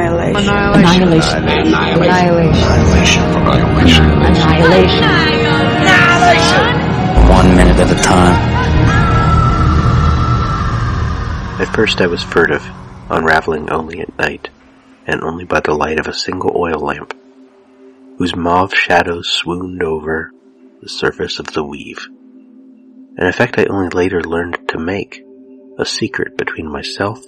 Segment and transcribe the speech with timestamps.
[0.00, 1.44] Annihilation.
[1.44, 1.44] Annihilation.
[1.44, 3.22] Annihilation.
[4.24, 5.04] Annihilation.
[5.84, 6.64] Annihilation.
[7.28, 8.36] One minute at a time.
[11.60, 12.66] At first I was furtive,
[13.10, 14.48] unraveling only at night,
[15.06, 17.14] and only by the light of a single oil lamp,
[18.16, 20.32] whose mauve shadows swooned over
[20.80, 22.08] the surface of the weave.
[23.18, 25.22] An effect I only later learned to make,
[25.78, 27.22] a secret between myself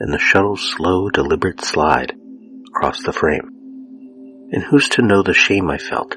[0.00, 2.14] and the shuttle's slow, deliberate slide
[2.68, 3.50] across the frame.
[4.52, 6.16] And who's to know the shame I felt,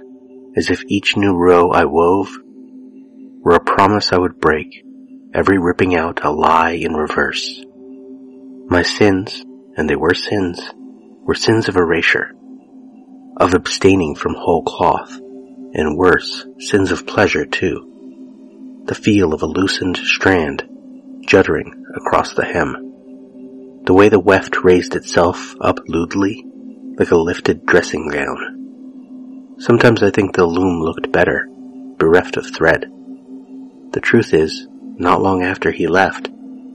[0.56, 2.36] as if each new row I wove
[3.42, 4.84] were a promise I would break,
[5.34, 7.64] every ripping out a lie in reverse.
[8.70, 9.44] My sins,
[9.76, 10.60] and they were sins,
[11.22, 12.34] were sins of erasure,
[13.38, 15.12] of abstaining from whole cloth,
[15.74, 18.84] and worse, sins of pleasure too.
[18.86, 20.68] The feel of a loosened strand
[21.22, 22.87] juddering across the hem.
[23.88, 26.46] The way the weft raised itself up lewdly,
[27.00, 29.56] like a lifted dressing gown.
[29.60, 31.48] Sometimes I think the loom looked better,
[31.98, 32.92] bereft of thread.
[33.94, 36.30] The truth is, not long after he left,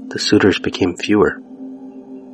[0.08, 1.32] the suitors became fewer,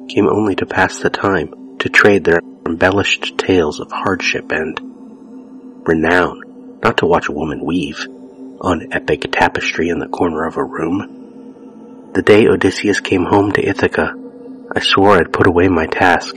[0.08, 4.78] came only to pass the time, to trade their embellished tales of hardship and
[5.88, 8.06] renown, not to watch a woman weave
[8.60, 12.12] on epic tapestry in the corner of a room.
[12.14, 14.14] The day Odysseus came home to Ithaca,
[14.70, 16.36] I swore I'd put away my task,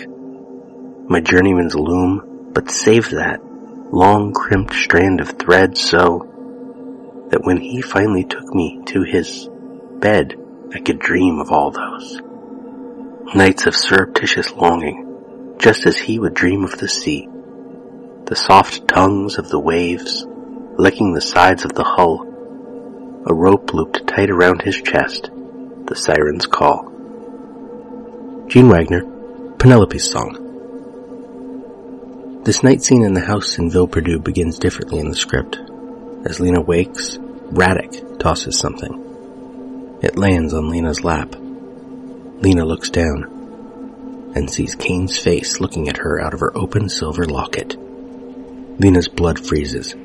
[1.08, 3.42] my journeyman's loom, but save that
[3.92, 9.50] long crimped strand of thread so that when he finally took me to his
[10.00, 10.36] bed,
[10.74, 12.22] I could dream of all those.
[13.36, 17.28] Nights of surreptitious longing, just as he would dream of the sea.
[18.26, 20.26] The soft tongues of the waves,
[20.78, 22.22] licking the sides of the hull.
[23.28, 25.30] A rope looped tight around his chest,
[25.86, 26.92] the siren's call.
[28.52, 29.04] Gene Wagner,
[29.60, 30.34] Penelope's Song.
[32.44, 35.58] This night scene in the house in Ville Perdue begins differently in the script.
[36.26, 37.18] As Lena wakes,
[37.54, 40.00] Radek tosses something.
[40.04, 41.34] It lands on Lena's lap.
[42.42, 47.24] Lena looks down and sees Kane's face looking at her out of her open silver
[47.24, 47.78] locket.
[47.80, 49.96] Lena's blood freezes.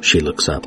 [0.00, 0.66] She looks up,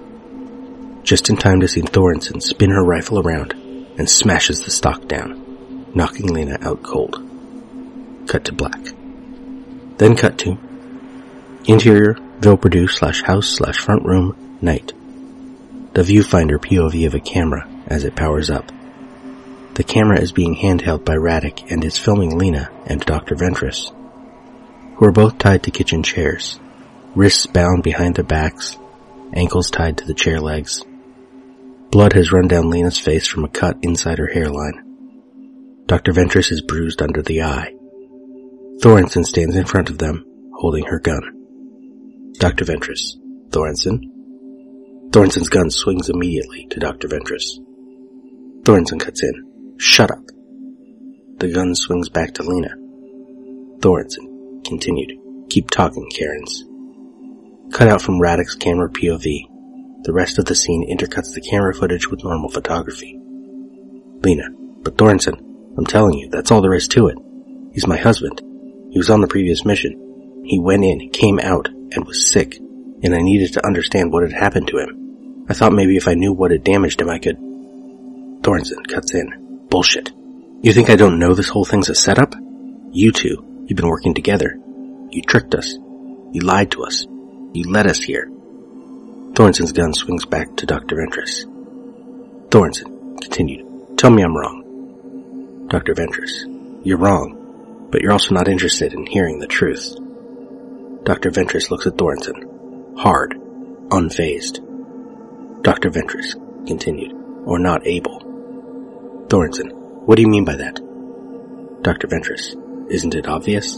[1.01, 3.53] just in time to see Thorensen spin her rifle around
[3.97, 5.44] and smashes the stock down,
[5.95, 7.15] knocking Lena out cold.
[8.27, 8.79] Cut to black.
[9.97, 10.57] Then cut to
[11.65, 14.93] interior Ville Perdue slash house slash front room night.
[15.93, 18.71] The viewfinder POV of a camera as it powers up.
[19.75, 23.35] The camera is being handheld by Radek and is filming Lena and Dr.
[23.35, 23.91] Ventress,
[24.95, 26.59] who are both tied to kitchen chairs,
[27.13, 28.77] wrists bound behind their backs,
[29.33, 30.83] ankles tied to the chair legs.
[31.91, 34.84] Blood has run down Lena's face from a cut inside her hairline.
[35.87, 36.13] Dr.
[36.13, 37.71] Ventress is bruised under the eye.
[38.81, 40.25] Thorensen stands in front of them,
[40.55, 42.33] holding her gun.
[42.39, 42.65] Dr.
[42.65, 43.13] Ventress.
[43.49, 44.01] Thorensen.
[45.11, 47.07] Thorensen's gun swings immediately to Dr.
[47.07, 47.59] Ventress.
[48.63, 49.75] Thorensen cuts in.
[49.77, 50.25] Shut up.
[51.37, 52.75] The gun swings back to Lena.
[53.79, 55.11] Thorensen continued.
[55.51, 56.63] Keep talking, Karens.
[57.71, 60.03] Cut out from Radek's camera POV.
[60.03, 63.19] The rest of the scene intercuts the camera footage with normal photography.
[64.23, 64.49] Lena.
[64.81, 65.44] But Thorensen,
[65.77, 67.17] I'm telling you, that's all there is to it.
[67.73, 68.41] He's my husband.
[68.91, 70.43] He was on the previous mission.
[70.45, 74.31] He went in, came out, and was sick, and I needed to understand what had
[74.31, 75.45] happened to him.
[75.49, 77.37] I thought maybe if I knew what had damaged him I could...
[77.37, 79.67] Thorensen cuts in.
[79.69, 80.11] Bullshit.
[80.61, 82.35] You think I don't know this whole thing's a setup?
[82.91, 84.57] You two, you've been working together.
[85.09, 85.73] You tricked us.
[86.31, 87.05] You lied to us.
[87.53, 88.29] You led us here.
[89.33, 90.95] Thorensen's gun swings back to Dr.
[90.95, 91.45] Ventress.
[92.49, 93.97] Thorensen continued.
[93.97, 94.64] Tell me I'm wrong.
[95.67, 95.93] Dr.
[95.93, 96.85] Ventress.
[96.85, 97.45] You're wrong
[97.95, 99.95] but you're also not interested in hearing the truth.
[101.05, 101.31] Dr.
[101.31, 103.35] Ventress looks at Thorensen, hard,
[103.87, 104.59] unfazed.
[105.61, 105.89] Dr.
[105.91, 106.33] Ventress
[106.67, 107.13] continued,
[107.45, 108.19] or not able.
[109.29, 109.71] Thorensen,
[110.05, 110.75] what do you mean by that?
[111.83, 112.07] Dr.
[112.07, 112.55] Ventress,
[112.91, 113.77] isn't it obvious?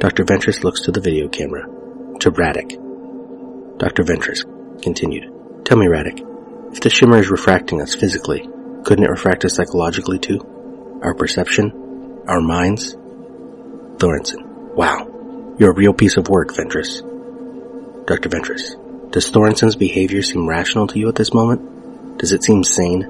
[0.00, 0.24] Dr.
[0.24, 1.62] Ventress looks to the video camera,
[2.20, 3.78] to Radek.
[3.78, 4.02] Dr.
[4.02, 4.44] Ventress
[4.82, 8.46] continued, Tell me, Radek, if the shimmer is refracting us physically,
[8.84, 10.40] couldn't it refract us psychologically too?
[11.02, 12.22] Our perception?
[12.26, 12.94] Our minds?
[13.98, 14.74] Thorensen.
[14.74, 15.54] Wow.
[15.58, 17.02] You're a real piece of work, Ventress.
[18.06, 18.28] Dr.
[18.28, 19.10] Ventress.
[19.10, 22.18] Does Thorensen's behavior seem rational to you at this moment?
[22.18, 23.04] Does it seem sane?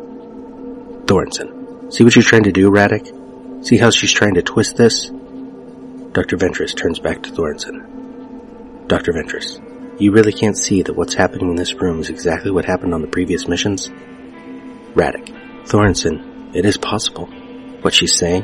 [1.07, 1.93] Thorensen.
[1.93, 3.65] See what she's trying to do, Radek?
[3.65, 5.07] See how she's trying to twist this?
[5.07, 6.37] Dr.
[6.37, 8.87] Ventress turns back to Thorensen.
[8.87, 9.13] Dr.
[9.13, 9.61] Ventress.
[10.01, 13.03] You really can't see that what's happening in this room is exactly what happened on
[13.03, 13.89] the previous missions?
[14.95, 15.29] Radek.
[15.67, 16.55] Thorensen.
[16.55, 17.29] It is possible.
[17.89, 18.43] What she's saying?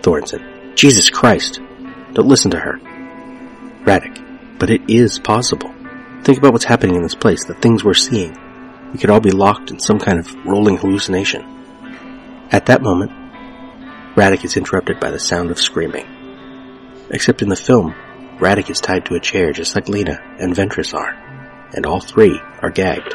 [0.00, 0.74] Thorensen.
[0.74, 1.60] Jesus Christ!
[2.14, 2.78] Don't listen to her.
[3.84, 5.70] Radek, but it is possible.
[6.24, 8.34] Think about what's happening in this place, the things we're seeing.
[8.94, 11.42] We could all be locked in some kind of rolling hallucination.
[12.50, 13.10] At that moment,
[14.14, 16.06] Radek is interrupted by the sound of screaming.
[17.10, 17.94] Except in the film,
[18.38, 21.12] Radek is tied to a chair just like Lena and Ventress are,
[21.74, 23.14] and all three are gagged.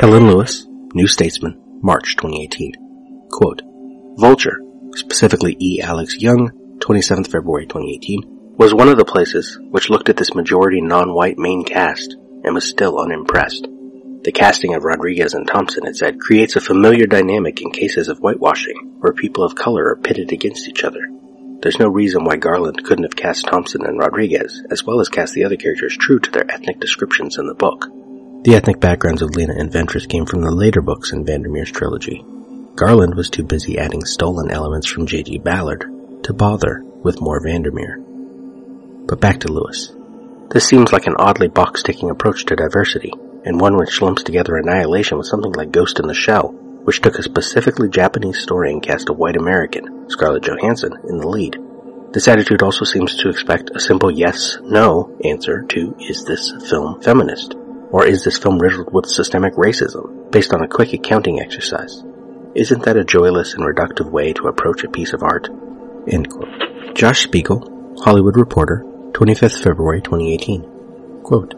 [0.00, 3.28] Helen Lewis, New Statesman, March 2018.
[3.30, 3.60] Quote,
[4.16, 4.58] Vulture,
[4.94, 5.82] specifically E.
[5.82, 8.22] Alex Jung, 27th February 2018,
[8.56, 12.66] was one of the places which looked at this majority non-white main cast and was
[12.66, 13.68] still unimpressed.
[14.24, 18.20] The casting of Rodriguez and Thompson, it said, creates a familiar dynamic in cases of
[18.20, 21.06] whitewashing, where people of color are pitted against each other.
[21.60, 25.34] There's no reason why Garland couldn't have cast Thompson and Rodriguez, as well as cast
[25.34, 27.84] the other characters true to their ethnic descriptions in the book.
[28.42, 32.24] The ethnic backgrounds of Lena and Ventress came from the later books in Vandermeer's trilogy.
[32.74, 35.40] Garland was too busy adding stolen elements from J.G.
[35.40, 35.84] Ballard
[36.22, 37.98] to bother with more Vandermeer.
[39.06, 39.92] But back to Lewis.
[40.52, 43.12] This seems like an oddly box-ticking approach to diversity,
[43.44, 46.54] and one which lumps together Annihilation with something like Ghost in the Shell,
[46.84, 51.28] which took a specifically Japanese story and cast a white American, Scarlett Johansson, in the
[51.28, 51.58] lead.
[52.14, 57.54] This attitude also seems to expect a simple yes-no answer to is this film feminist?
[57.92, 62.04] Or is this film riddled with systemic racism, based on a quick accounting exercise?
[62.54, 65.48] Isn't that a joyless and reductive way to approach a piece of art?
[66.94, 71.22] Josh Spiegel, Hollywood Reporter, 25th February 2018.
[71.22, 71.54] Quote,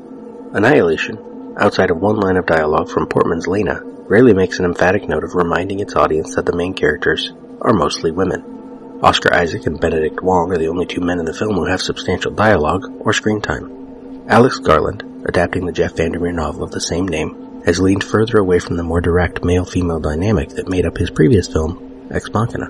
[0.53, 5.25] Annihilation, outside of one line of dialogue from Portman's Lena, rarely makes an emphatic note
[5.25, 9.01] of reminding its audience that the main characters are mostly women.
[9.03, 11.81] Oscar Isaac and Benedict Wong are the only two men in the film who have
[11.81, 14.25] substantial dialogue or screen time.
[14.29, 18.59] Alex Garland, adapting the Jeff Vandermeer novel of the same name, has leaned further away
[18.59, 22.69] from the more direct male-female dynamic that made up his previous film, Ex Machina.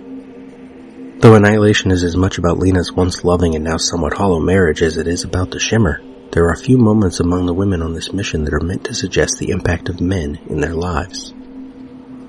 [1.20, 4.96] Though Annihilation is as much about Lena's once loving and now somewhat hollow marriage as
[4.96, 6.02] it is about the Shimmer,
[6.32, 9.38] there are few moments among the women on this mission that are meant to suggest
[9.38, 11.32] the impact of men in their lives.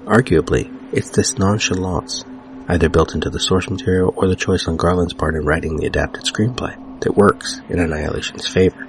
[0.06, 2.24] Arguably, it's this nonchalance,
[2.68, 5.88] either built into the source material or the choice on Garland's part in writing the
[5.88, 8.83] adapted screenplay, that works in Annihilation's favor.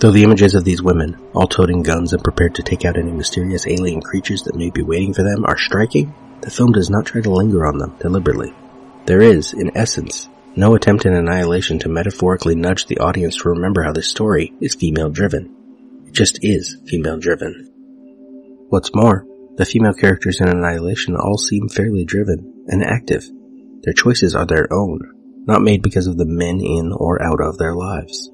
[0.00, 3.12] Though the images of these women, all toting guns and prepared to take out any
[3.12, 7.04] mysterious alien creatures that may be waiting for them, are striking, the film does not
[7.04, 8.54] try to linger on them deliberately.
[9.04, 13.82] There is, in essence, no attempt in Annihilation to metaphorically nudge the audience to remember
[13.82, 15.54] how this story is female driven.
[16.06, 17.68] It just is female driven.
[18.70, 19.26] What's more,
[19.56, 23.28] the female characters in Annihilation all seem fairly driven and active.
[23.82, 27.58] Their choices are their own, not made because of the men in or out of
[27.58, 28.30] their lives.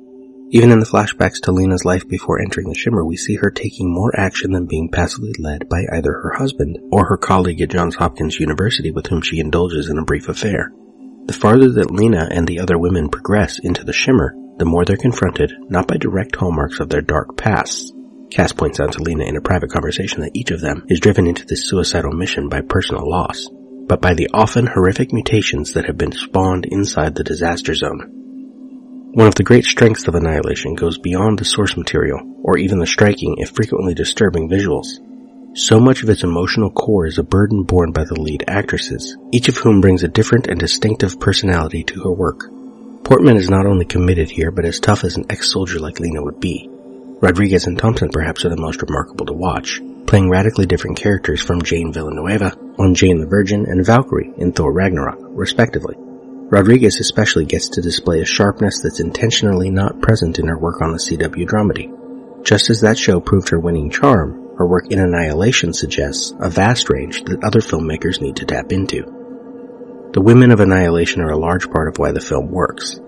[0.51, 3.93] Even in the flashbacks to Lena's life before entering the Shimmer, we see her taking
[3.93, 7.97] more action than being passively led by either her husband or her colleague at Johns
[7.97, 10.73] Hopkins University with whom she indulges in a brief affair.
[11.25, 14.97] The farther that Lena and the other women progress into the Shimmer, the more they're
[14.97, 17.93] confronted not by direct hallmarks of their dark pasts.
[18.31, 21.27] Cass points out to Lena in a private conversation that each of them is driven
[21.27, 23.49] into this suicidal mission by personal loss,
[23.89, 28.17] but by the often horrific mutations that have been spawned inside the disaster zone
[29.17, 32.87] one of the great strengths of Annihilation goes beyond the source material, or even the
[32.87, 34.89] striking, if frequently disturbing, visuals.
[35.57, 39.49] So much of its emotional core is a burden borne by the lead actresses, each
[39.49, 42.41] of whom brings a different and distinctive personality to her work.
[43.05, 46.39] Portman is not only committed here, but as tough as an ex-soldier like Lena would
[46.39, 46.69] be.
[46.69, 51.63] Rodriguez and Thompson perhaps are the most remarkable to watch, playing radically different characters from
[51.63, 55.97] Jane Villanueva on Jane the Virgin and Valkyrie in Thor Ragnarok, respectively.
[56.49, 60.93] Rodriguez especially gets to display a sharpness that's intentionally not present in her work on
[60.93, 61.93] the CW dramedy.
[62.45, 66.89] Just as that show proved her winning charm, her work in Annihilation suggests a vast
[66.89, 69.03] range that other filmmakers need to tap into.
[70.13, 73.01] The women of Annihilation are a large part of why the film works,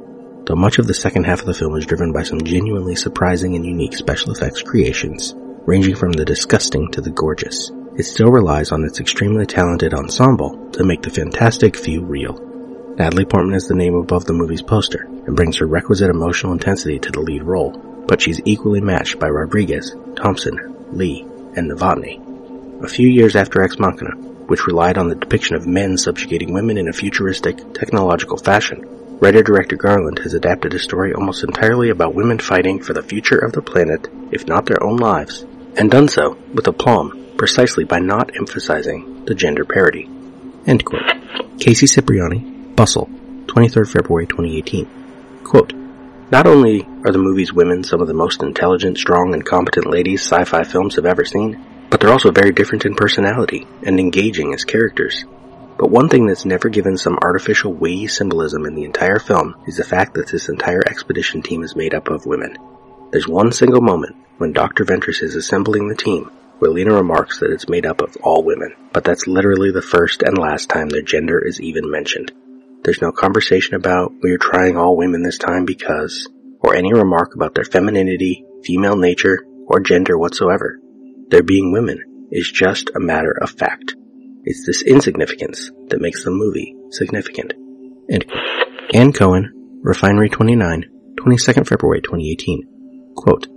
[0.46, 3.54] though much of the second half of the film is driven by some genuinely surprising
[3.54, 5.32] and unique special effects creations,
[5.64, 7.70] ranging from the disgusting to the gorgeous.
[7.96, 12.47] It still relies on its extremely talented ensemble to make the fantastic feel real.
[12.98, 16.98] Natalie Portman is the name above the movie's poster and brings her requisite emotional intensity
[16.98, 17.70] to the lead role,
[18.08, 21.22] but she's equally matched by Rodriguez, Thompson, Lee,
[21.54, 22.82] and Novotny.
[22.82, 24.16] A few years after Ex Machina,
[24.48, 28.84] which relied on the depiction of men subjugating women in a futuristic, technological fashion.
[29.20, 33.52] Writer-director Garland has adapted a story almost entirely about women fighting for the future of
[33.52, 38.34] the planet, if not their own lives, and done so with aplomb, precisely by not
[38.36, 40.10] emphasizing the gender parity.
[41.60, 43.10] Casey Cipriani, Bustle,
[43.46, 45.42] 23rd February 2018.
[45.42, 45.72] Quote,
[46.30, 50.22] Not only are the movie's women some of the most intelligent, strong, and competent ladies
[50.22, 54.62] sci-fi films have ever seen, but they're also very different in personality and engaging as
[54.62, 55.24] characters.
[55.76, 59.78] But one thing that's never given some artificial weighty symbolism in the entire film is
[59.78, 62.58] the fact that this entire expedition team is made up of women.
[63.10, 64.84] There's one single moment when Dr.
[64.84, 66.30] Ventress is assembling the team
[66.60, 70.22] where Lena remarks that it's made up of all women, but that's literally the first
[70.22, 72.30] and last time their gender is even mentioned.
[72.88, 76.26] There's no conversation about we're trying all women this time because,
[76.60, 80.78] or any remark about their femininity, female nature, or gender whatsoever.
[81.28, 83.94] Their being women is just a matter of fact.
[84.44, 87.52] It's this insignificance that makes the movie significant.
[88.08, 88.94] And quote.
[88.94, 89.52] Anne Cohen,
[89.82, 90.86] Refinery 29,
[91.20, 93.12] 22nd February 2018.
[93.14, 93.48] Quote,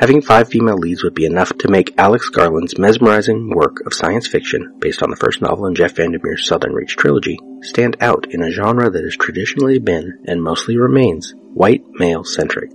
[0.00, 4.26] Having five female leads would be enough to make Alex Garland's mesmerizing work of science
[4.26, 8.42] fiction, based on the first novel in Jeff Vandermeer's Southern Reach trilogy, stand out in
[8.42, 12.70] a genre that has traditionally been, and mostly remains, white male centric.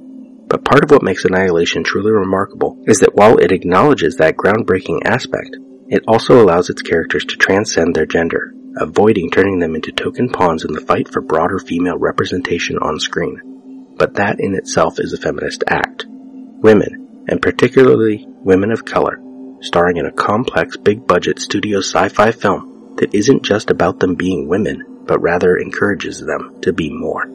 [0.48, 5.00] But part of what makes Annihilation truly remarkable is that while it acknowledges that groundbreaking
[5.06, 10.30] aspect, it also allows its characters to transcend their gender, avoiding turning them into token
[10.30, 13.96] pawns in the fight for broader female representation on screen.
[13.98, 16.06] But that in itself is a feminist act.
[16.08, 19.20] Women, and particularly women of color,
[19.62, 24.48] starring in a complex big budget studio sci-fi film that isn't just about them being
[24.48, 27.26] women, but rather encourages them to be more.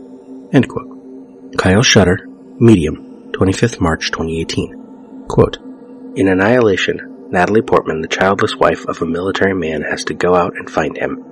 [0.53, 1.59] End quote.
[1.59, 2.27] Kyle Shutter,
[2.59, 5.27] Medium, 25th March 2018.
[5.29, 5.59] Quote,
[6.17, 10.57] In Annihilation, Natalie Portman, the childless wife of a military man, has to go out
[10.57, 11.25] and find him.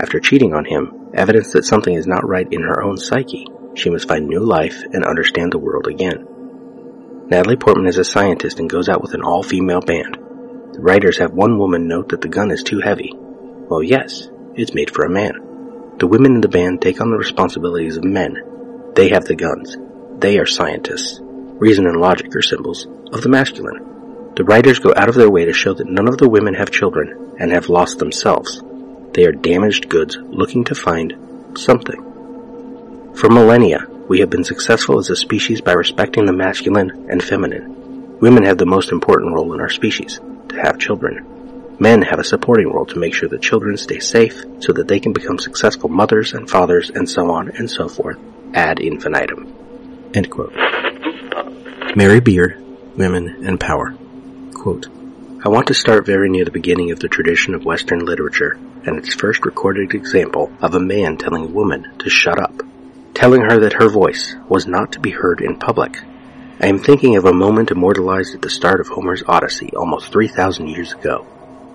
[0.00, 3.90] After cheating on him, evidence that something is not right in her own psyche, she
[3.90, 6.26] must find new life and understand the world again.
[7.30, 10.16] Natalie Portman is a scientist and goes out with an all-female band.
[10.72, 13.12] The writers have one woman note that the gun is too heavy.
[13.14, 15.94] Well, yes, it's made for a man.
[15.98, 18.92] The women in the band take on the responsibilities of men.
[18.96, 19.76] They have the guns.
[20.18, 21.20] They are scientists.
[21.22, 24.32] Reason and logic are symbols of the masculine.
[24.34, 26.72] The writers go out of their way to show that none of the women have
[26.72, 28.60] children and have lost themselves.
[29.12, 31.14] They are damaged goods looking to find
[31.56, 33.12] something.
[33.14, 38.18] For millennia, we have been successful as a species by respecting the masculine and feminine.
[38.18, 41.76] Women have the most important role in our species, to have children.
[41.78, 44.98] Men have a supporting role to make sure that children stay safe so that they
[44.98, 48.18] can become successful mothers and fathers and so on and so forth
[48.52, 50.10] ad infinitum.
[50.12, 50.56] End quote.
[51.94, 52.60] Mary Beard,
[52.96, 53.94] Women and Power.
[54.54, 54.88] Quote,
[55.44, 58.98] I want to start very near the beginning of the tradition of Western literature and
[58.98, 62.60] its first recorded example of a man telling a woman to shut up,
[63.14, 65.98] telling her that her voice was not to be heard in public.
[66.60, 70.68] I am thinking of a moment immortalized at the start of Homer's Odyssey almost 3,000
[70.68, 71.26] years ago.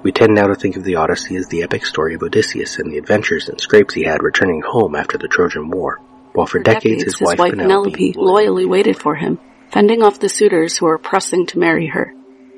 [0.04, 2.92] We tend now to think of the Odyssey as the epic story of Odysseus and
[2.92, 6.00] the adventures and scrapes he had returning home after the Trojan War,
[6.34, 9.40] while for, For decades, decades, his, wife, Penelope, loyally waited for him,
[9.72, 12.14] fending off the suitors who were pressing to marry her.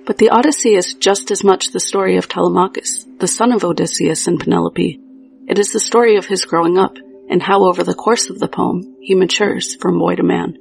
[0.06, 4.28] But the Odyssey is just as much the story of Telemachus, the son of Odysseus
[4.28, 5.00] and Penelope.
[5.48, 6.98] It is the story of his growing up
[7.30, 10.58] and how over the course of the poem he matures from boy to man.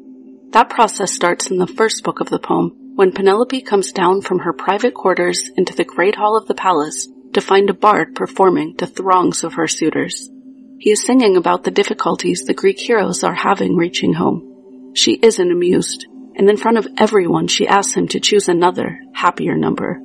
[0.51, 4.41] That process starts in the first book of the poem when Penelope comes down from
[4.41, 8.77] her private quarters into the great hall of the palace to find a bard performing
[8.77, 10.31] to throngs of her suitors.
[10.79, 14.93] He is singing about the difficulties the Greek heroes are having reaching home.
[14.95, 16.07] She isn't amused
[16.37, 20.01] and in front of everyone she asks him to choose another, happier number.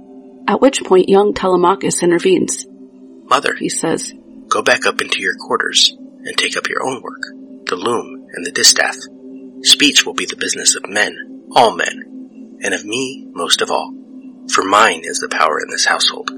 [0.48, 2.65] At which point young Telemachus intervenes.
[3.25, 4.13] Mother, He says,
[4.48, 7.22] go back up into your quarters and take up your own work,
[7.68, 8.96] the loom and the distaff.
[9.63, 11.16] Speech will be the business of men,
[11.56, 13.94] all men, and of me most of all,
[14.51, 16.32] for mine is the power in this household.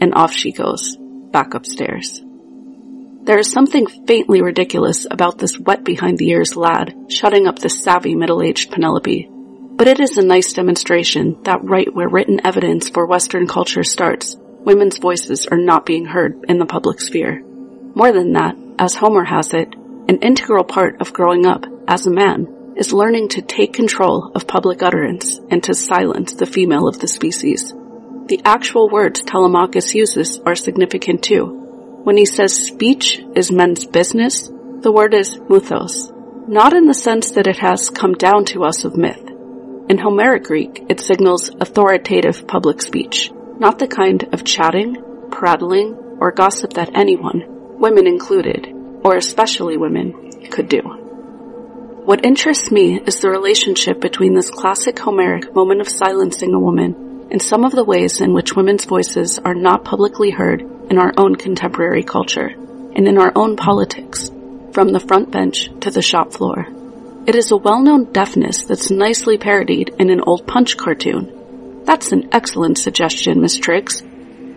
[0.00, 0.96] and off she goes,
[1.30, 2.22] back upstairs.
[3.22, 7.68] There is something faintly ridiculous about this wet behind the ears lad shutting up the
[7.68, 9.28] savvy middle-aged Penelope.
[9.30, 14.36] But it is a nice demonstration that right where written evidence for Western culture starts,
[14.38, 17.42] women's voices are not being heard in the public sphere.
[17.94, 19.74] More than that, as Homer has it,
[20.08, 24.46] an integral part of growing up as a man is learning to take control of
[24.46, 27.74] public utterance and to silence the female of the species.
[28.28, 31.44] The actual words Telemachus uses are significant too.
[32.04, 36.10] When he says speech is men's business, the word is muthos,
[36.48, 39.28] not in the sense that it has come down to us of myth.
[39.90, 44.96] In Homeric Greek, it signals authoritative public speech, not the kind of chatting,
[45.30, 47.49] prattling, or gossip that anyone,
[47.80, 48.68] women included,
[49.02, 50.12] or especially women,
[50.50, 50.80] could do.
[52.04, 57.28] What interests me is the relationship between this classic Homeric moment of silencing a woman
[57.30, 60.60] and some of the ways in which women's voices are not publicly heard
[60.90, 64.30] in our own contemporary culture and in our own politics,
[64.72, 66.66] from the front bench to the shop floor.
[67.26, 71.82] It is a well-known deafness that's nicely parodied in an old Punch cartoon.
[71.84, 74.02] That's an excellent suggestion, Miss Triggs.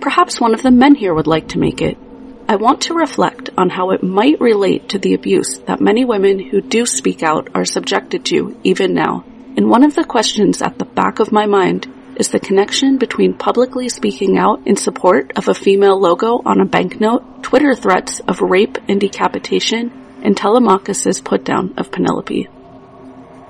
[0.01, 1.97] Perhaps one of the men here would like to make it.
[2.45, 6.39] I want to reflect on how it might relate to the abuse that many women
[6.39, 9.23] who do speak out are subjected to even now.
[9.55, 13.33] And one of the questions at the back of my mind is the connection between
[13.33, 18.41] publicly speaking out in support of a female logo on a banknote, Twitter threats of
[18.41, 22.49] rape and decapitation, and Telemachus's putdown of Penelope.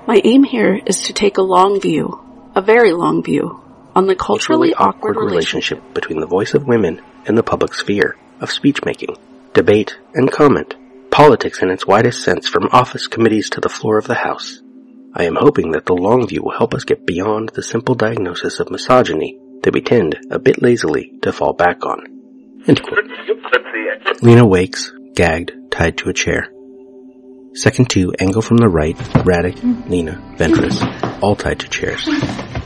[0.06, 2.20] My aim here is to take a long view,
[2.54, 3.60] a very long view,
[3.94, 8.52] on the culturally awkward relationship between the voice of women and the public sphere of
[8.52, 9.16] speech making,
[9.54, 10.74] debate, and comment,
[11.10, 14.60] politics in its widest sense from office committees to the floor of the House.
[15.14, 18.60] I am hoping that the long view will help us get beyond the simple diagnosis
[18.60, 22.04] of misogyny that we tend, a bit lazily, to fall back on.
[24.22, 26.48] Lena wakes, gagged, tied to a chair.
[27.54, 32.06] Second two angle from the right, Radek, Lena, Ventress, all tied to chairs.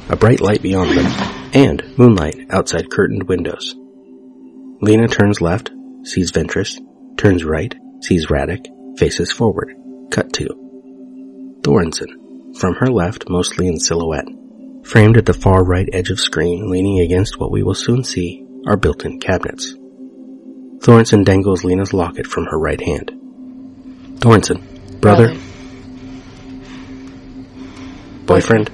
[0.08, 1.06] A bright light beyond them,
[1.52, 3.76] and moonlight outside curtained windows.
[4.80, 5.70] Lena turns left,
[6.04, 6.78] sees Ventress,
[7.16, 8.66] turns right, sees Radek,
[8.97, 9.75] faces forward.
[10.11, 10.47] Cut to.
[11.62, 14.28] Thorensen, from her left, mostly in silhouette.
[14.85, 18.47] Framed at the far right edge of screen, leaning against what we will soon see
[18.66, 19.75] are built-in cabinets.
[20.78, 23.11] Thorensen dangles Lena's locket from her right hand.
[24.20, 24.62] Thorensen,
[25.00, 25.40] brother, brother.
[28.26, 28.70] boyfriend.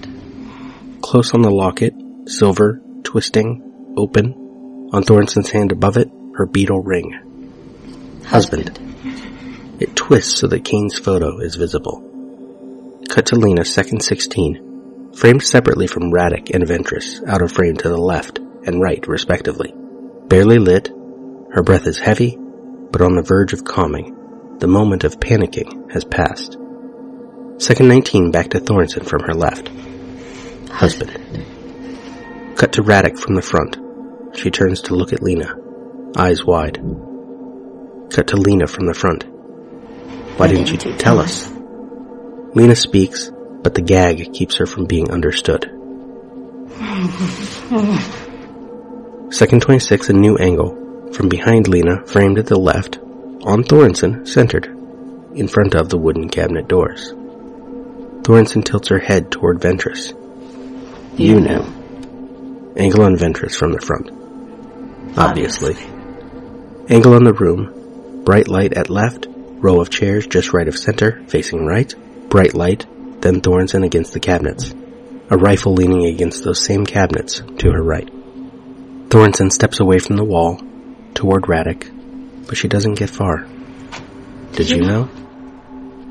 [1.02, 1.94] Close on the locket,
[2.26, 4.43] silver, twisting, open,
[4.94, 8.22] on Thorensen's hand above it, her beetle ring.
[8.26, 8.78] Husband.
[8.78, 9.82] Husband.
[9.82, 13.02] It twists so that Kane's photo is visible.
[13.08, 17.88] Cut to Lena, second 16, framed separately from Radek and Ventress, out of frame to
[17.88, 19.74] the left and right, respectively.
[20.28, 20.90] Barely lit,
[21.50, 24.56] her breath is heavy, but on the verge of calming.
[24.60, 26.56] The moment of panicking has passed.
[27.58, 29.68] Second 19 back to Thorensen from her left.
[30.70, 31.10] Husband.
[32.56, 33.83] Cut to Radek from the front.
[34.36, 35.54] She turns to look at Lena,
[36.16, 36.76] eyes wide.
[38.10, 39.24] Cut to Lena from the front.
[40.36, 41.50] Why didn't you tell us?
[42.54, 43.30] Lena speaks,
[43.62, 45.70] but the gag keeps her from being understood.
[49.32, 51.10] Second 26, a new angle.
[51.12, 54.66] From behind Lena, framed at the left, on Thorensen, centered,
[55.34, 57.12] in front of the wooden cabinet doors.
[58.22, 60.12] Thorensen tilts her head toward Ventress.
[61.18, 61.62] You know.
[62.76, 64.23] Angle on Ventress from the front
[65.16, 65.76] obviously.
[66.88, 71.24] Angle on the room, bright light at left, row of chairs just right of center,
[71.28, 71.94] facing right,
[72.28, 72.86] bright light,
[73.20, 74.74] then Thorensen against the cabinets.
[75.30, 78.08] A rifle leaning against those same cabinets to her right.
[79.08, 80.60] Thorensen steps away from the wall,
[81.14, 83.46] toward Radek, but she doesn't get far.
[84.52, 85.08] Did you know?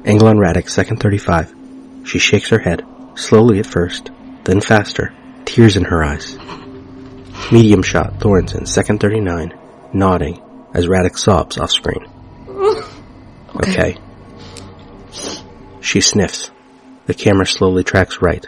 [0.05, 1.53] Angle on Radek, second 35.
[2.05, 2.83] She shakes her head,
[3.15, 4.09] slowly at first,
[4.43, 5.13] then faster,
[5.45, 6.37] tears in her eyes.
[7.51, 9.53] Medium shot, Thorensen, second 39,
[9.93, 10.41] nodding
[10.73, 12.07] as Radek sobs off screen.
[13.55, 13.71] Okay.
[13.91, 13.97] okay.
[15.79, 16.49] She sniffs.
[17.05, 18.43] The camera slowly tracks right.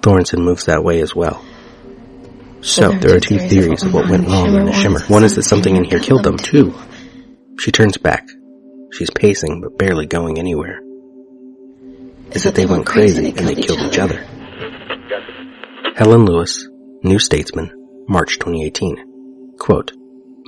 [0.00, 1.40] Thorensen moves that way as well.
[2.60, 5.00] So, there are two theories of what went wrong in the shimmer.
[5.06, 6.74] One is that something in here killed them, too.
[7.60, 8.26] She turns back.
[8.92, 10.80] She's pacing, but barely going anywhere.
[12.32, 14.26] Is that they went crazy and they killed each other.
[15.94, 16.66] Helen Lewis,
[17.04, 17.79] New Statesman,
[18.10, 19.54] March 2018.
[19.56, 19.92] Quote,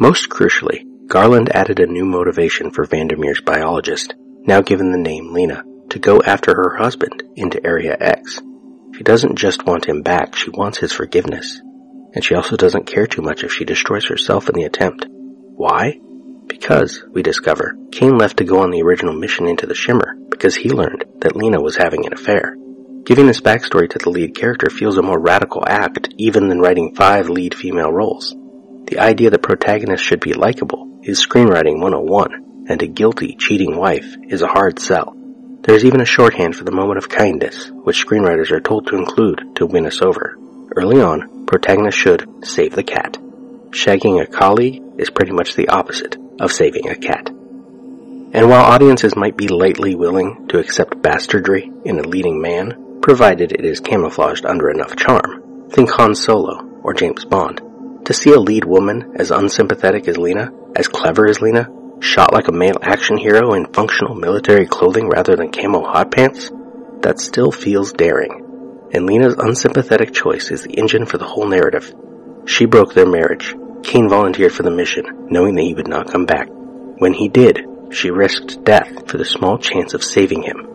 [0.00, 4.14] Most crucially, Garland added a new motivation for Vandermeer's biologist,
[4.48, 8.42] now given the name Lena, to go after her husband into Area X.
[8.96, 11.60] She doesn't just want him back, she wants his forgiveness.
[12.12, 15.06] And she also doesn't care too much if she destroys herself in the attempt.
[15.08, 16.00] Why?
[16.48, 20.56] Because, we discover, Kane left to go on the original mission into the Shimmer because
[20.56, 22.56] he learned that Lena was having an affair.
[23.04, 26.94] Giving this backstory to the lead character feels a more radical act even than writing
[26.94, 28.32] five lead female roles.
[28.86, 34.14] The idea that protagonists should be likable is screenwriting 101, and a guilty, cheating wife
[34.28, 35.16] is a hard sell.
[35.62, 39.56] There's even a shorthand for the moment of kindness, which screenwriters are told to include
[39.56, 40.36] to win us over.
[40.76, 43.18] Early on, protagonists should save the cat.
[43.70, 47.28] Shagging a colleague is pretty much the opposite of saving a cat.
[47.28, 53.52] And while audiences might be lightly willing to accept bastardry in a leading man, provided
[53.52, 55.68] it is camouflaged under enough charm.
[55.70, 57.60] Think Han Solo or James Bond.
[58.06, 61.68] To see a lead woman as unsympathetic as Lena As clever as Lena?
[62.00, 66.50] Shot like a male action hero in functional military clothing rather than camo hot pants?
[67.02, 68.88] That still feels daring.
[68.92, 71.94] And Lena's unsympathetic choice is the engine for the whole narrative.
[72.46, 73.54] She broke their marriage.
[73.82, 76.48] Kane volunteered for the mission, knowing that he would not come back.
[76.50, 80.68] When he did, she risked death for the small chance of saving him.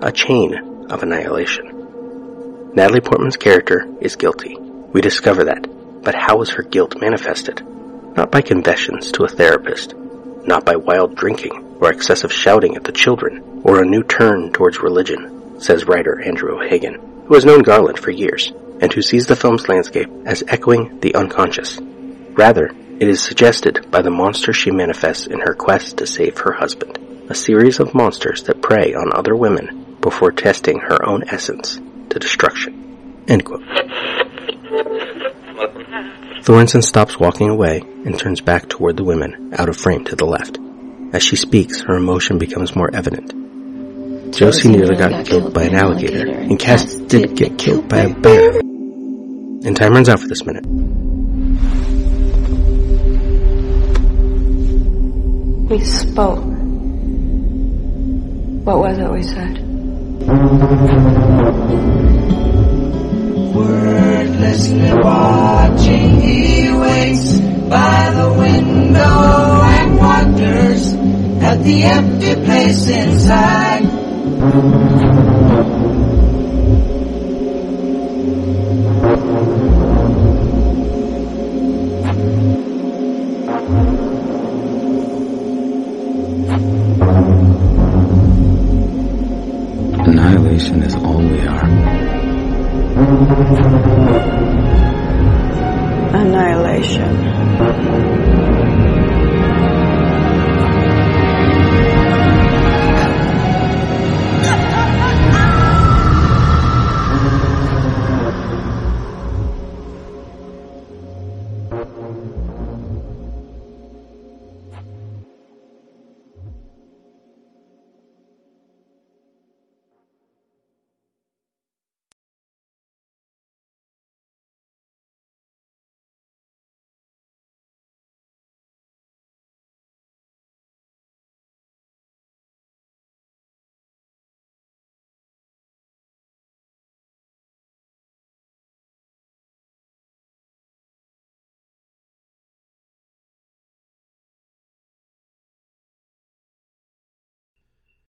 [0.00, 2.72] A chain of annihilation.
[2.74, 4.56] Natalie Portman's character is guilty.
[4.58, 5.66] We discover that.
[6.02, 7.64] But how is her guilt manifested?
[8.16, 12.92] Not by confessions to a therapist, not by wild drinking or excessive shouting at the
[12.92, 17.98] children, or a new turn towards religion, says writer Andrew O'Hagan, who has known Garland
[17.98, 21.80] for years, and who sees the film's landscape as echoing the unconscious.
[21.80, 26.52] Rather, it is suggested by the monster she manifests in her quest to save her
[26.52, 31.80] husband, a series of monsters that prey on other women before testing her own essence
[32.10, 33.24] to destruction.
[33.28, 33.62] End quote.
[36.42, 40.26] Thorensen stops walking away and turns back toward the women, out of frame to the
[40.26, 40.58] left.
[41.12, 43.32] As she speaks, her emotion becomes more evident.
[44.34, 48.58] Josie nearly got killed by an alligator, and Cass did get killed by a bear.
[48.58, 50.66] And time runs out for this minute.
[55.70, 56.42] We spoke.
[58.64, 59.71] What was it we said?
[63.54, 70.94] Wordlessly watching, he waits by the window and wonders
[71.42, 73.82] at the empty place inside.